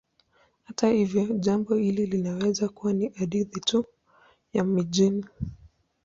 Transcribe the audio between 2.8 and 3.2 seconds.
ni